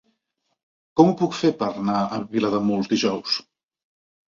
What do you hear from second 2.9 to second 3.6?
dijous?